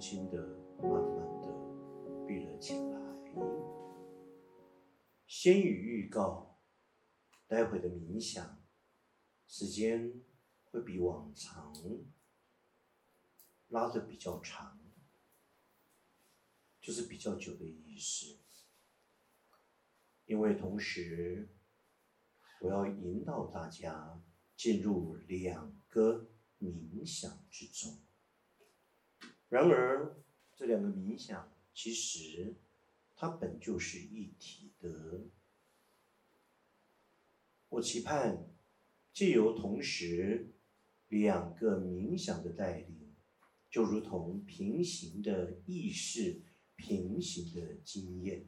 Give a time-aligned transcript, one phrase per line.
[0.00, 0.38] 轻的、
[0.78, 2.98] 慢慢的闭了起来。
[5.26, 6.58] 先予预告，
[7.46, 8.62] 待会的冥想
[9.46, 10.22] 时间
[10.64, 11.70] 会比往常
[13.68, 14.80] 拉的比较长，
[16.80, 18.38] 就是比较久的意思。
[20.24, 21.50] 因为同时，
[22.62, 24.18] 我要引导大家
[24.56, 27.98] 进入两个冥想之中。
[29.50, 30.16] 然而，
[30.54, 32.54] 这两个冥想其实
[33.16, 35.22] 它本就是一体的。
[37.68, 38.48] 我期盼
[39.12, 40.50] 借由同时
[41.08, 43.12] 两个冥想的带领，
[43.68, 46.42] 就如同平行的意识、
[46.76, 48.46] 平行的经验，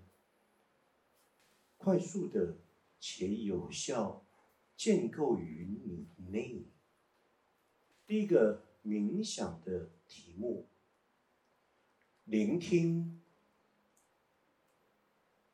[1.79, 2.59] 快速的
[3.01, 4.25] 且有效
[4.77, 6.63] 建构于你内。
[8.07, 10.69] 第一个冥想的题目。
[12.25, 13.21] 聆听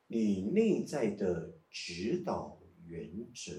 [0.07, 3.53] 你内在的指导原则，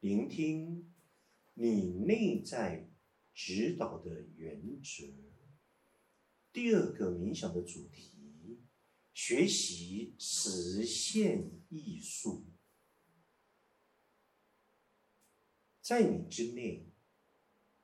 [0.00, 0.92] 聆听
[1.54, 2.90] 你内在
[3.32, 5.06] 指导的原则。
[6.52, 8.60] 第二个冥想的主题：
[9.14, 12.44] 学习实现艺术，
[15.80, 16.86] 在你之内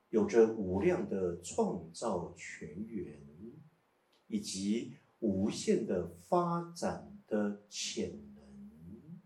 [0.09, 3.25] 有着无量的创造泉源。
[4.27, 9.21] 以及无限的发展的潜能，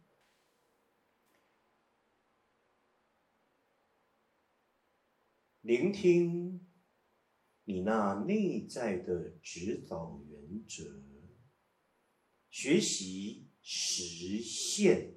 [5.61, 6.67] 聆听
[7.63, 11.01] 你那内在的指导原则，
[12.49, 15.15] 学习实现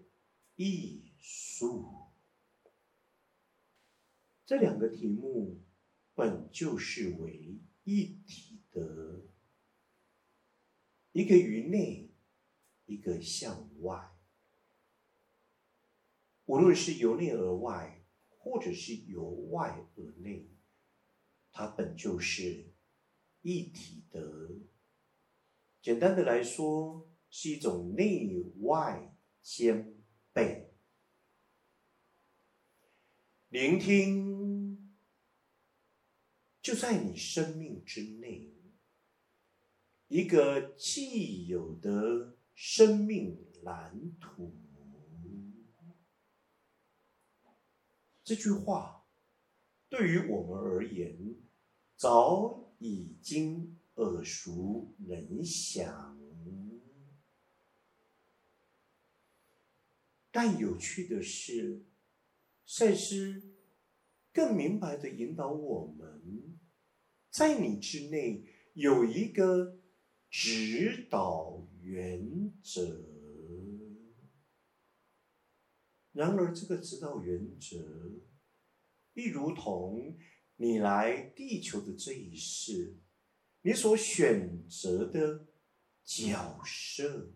[0.57, 2.13] 艺术。
[4.45, 5.63] 这两个题目
[6.15, 9.12] 本就是为一体的。
[11.12, 12.11] 一个于内，
[12.86, 14.17] 一个向外。
[16.46, 20.50] 无论是由内而外，或者是由外而内，
[21.52, 22.73] 它本就是
[23.42, 24.50] 一体的。
[25.83, 29.94] 简单的来说，是一种内外兼
[30.33, 30.73] 备。
[33.48, 34.96] 聆听
[36.62, 38.50] 就在你生命之内。
[40.12, 44.52] 一个既有的生命蓝图，
[48.23, 49.06] 这句话
[49.89, 51.34] 对于我们而言
[51.96, 56.20] 早已经耳熟能详。
[60.30, 61.86] 但有趣的是，
[62.67, 63.42] 赛斯
[64.30, 66.58] 更明白的引导我们，
[67.30, 68.44] 在你之内
[68.74, 69.79] 有一个。
[70.33, 73.05] 指导原则。
[76.13, 78.23] 然而，这个指导原则，
[79.13, 80.17] 亦如同
[80.57, 82.97] 你来地球的这一世，
[83.61, 85.47] 你所选择的
[86.03, 87.35] 角色，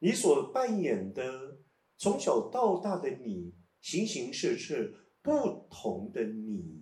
[0.00, 1.60] 你所扮演的
[1.96, 6.74] 从小到大的你，形形色色不同的你，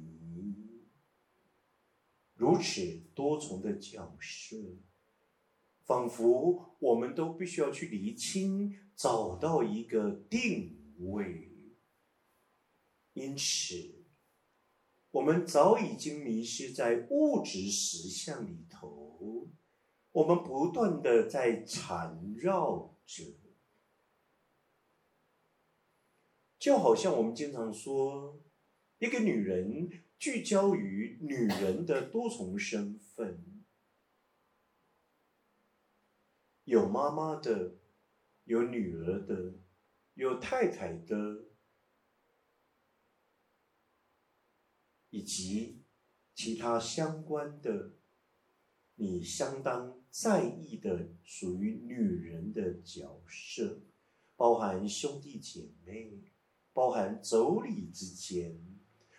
[2.33, 2.81] 如此
[3.15, 4.57] 多重的角色。
[5.89, 11.49] 仿佛我们都必须要去厘清，找到一个定位。
[13.15, 14.05] 因此，
[15.11, 19.49] 我们早已经迷失在物质实相里头，
[20.13, 23.25] 我们不断的在缠绕着，
[26.59, 28.39] 就好像我们经常说，
[28.99, 33.43] 一个女人聚焦于女人的多重身份。
[36.69, 37.77] 有妈妈的，
[38.45, 39.55] 有女儿的，
[40.13, 41.47] 有太太的，
[45.09, 45.83] 以及
[46.35, 47.95] 其他相关的，
[48.97, 53.81] 你相当在意的属于女人的角色，
[54.37, 56.21] 包含兄弟姐妹，
[56.75, 58.61] 包含妯娌之间，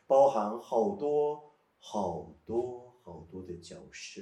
[0.05, 4.21] 包含好多好多好多的角色。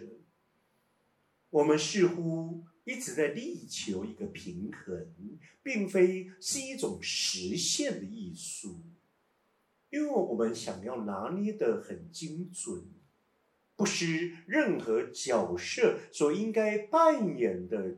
[1.50, 2.64] 我们似乎。
[2.88, 8.80] 一直在力求一个平衡，并非是一种实现的艺术，
[9.90, 12.86] 因为我们想要拿捏的很精准，
[13.76, 17.98] 不失任何角色所应该扮演的，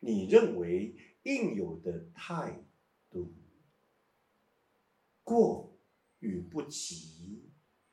[0.00, 2.62] 你认为应有的态
[3.10, 3.32] 度。
[5.24, 5.78] 过
[6.18, 7.48] 与不及，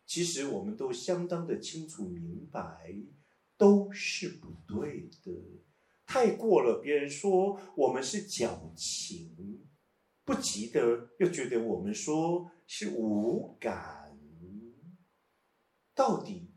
[0.05, 2.93] 其实我们都相当的清楚明白，
[3.57, 5.31] 都是不对的。
[6.05, 9.67] 太过了，别人说我们是矫情，
[10.23, 14.17] 不急的又觉得我们说是无感。
[15.93, 16.51] 到底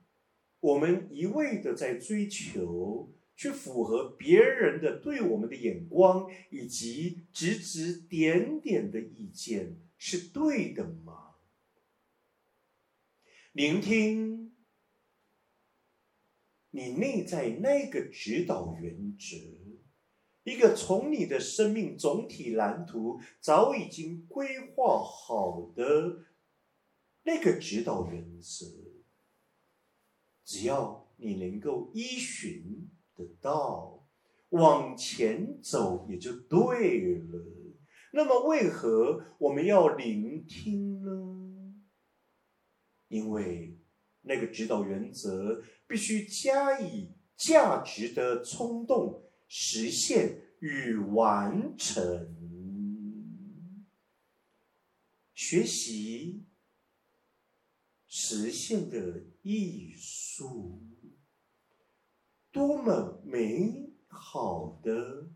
[0.61, 3.15] 我们一味的在追求。
[3.37, 11.37] 去符合别人的对我们的眼光，以及指指点点的意见，是对的吗？
[13.53, 14.55] 聆听
[16.71, 19.37] 你内在那个指导原则，
[20.45, 26.25] 一个从你的生命总体蓝图早已经规划好的
[27.23, 28.67] 那个指导原则，
[30.45, 32.89] 只要你能够依循。
[33.21, 34.09] 得到
[34.49, 37.45] 往前走也就对了。
[38.15, 41.75] 那么，为何我们要聆听呢？
[43.09, 43.79] 因为
[44.23, 52.37] 那个指导原则必须加以价值的冲动实现与完成。
[55.35, 56.47] 学习
[58.07, 60.81] 实现的艺术。
[62.53, 65.29] 多么美好的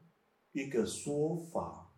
[0.52, 1.96] 一个说法！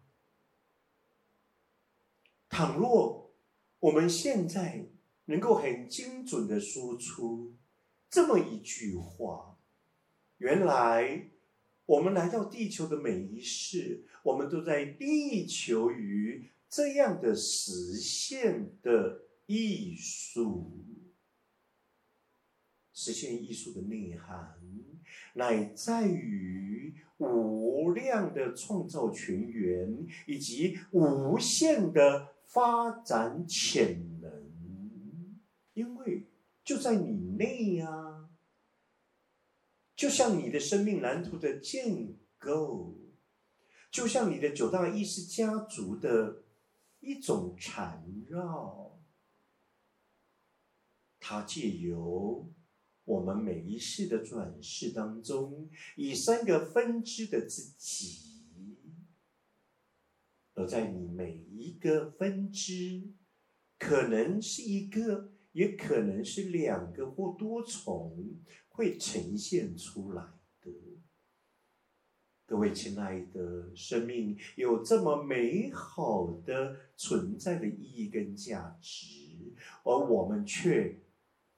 [2.49, 3.35] 倘若
[3.81, 4.89] 我们现在
[5.27, 7.55] 能够很精准的说出
[8.17, 9.59] 这么一句话，
[10.39, 11.29] 原来
[11.85, 20.83] 我们来到地球的每一世，我们都在力求于这样的实现的艺术，
[22.95, 24.59] 实现艺术的内涵。
[25.35, 34.33] 乃在于无量的创造全源，以及无限的发展潜能。
[35.75, 36.25] 因为
[36.67, 38.29] 就在你内呀，
[39.95, 42.99] 就像你的生命蓝图的建构，
[43.89, 46.43] 就像你的九大意识家族的
[46.99, 48.99] 一种缠绕，
[51.21, 52.53] 它借由。
[53.05, 58.43] 我们每一世的转世当中，以三个分支的自己，
[60.55, 63.15] 而在你每一个分支，
[63.79, 68.15] 可能是一个，也可能是两个或多重，
[68.69, 70.23] 会呈现出来
[70.61, 70.71] 的。
[72.45, 81.01] 各位亲爱的，生命有这么美好的存在的意义跟价值，而我们却。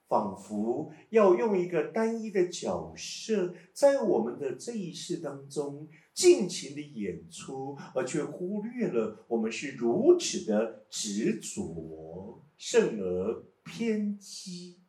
[0.09, 14.81] 仿佛要用一个单一的角色，在我们的这一世当中尽情的演出，而却忽略了我们是如此的执着，甚而偏激。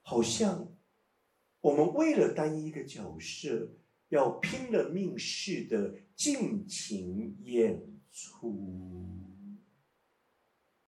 [0.00, 0.74] 好像
[1.60, 3.76] 我们为了单一的角色，
[4.08, 9.31] 要拼了命似的尽情演出。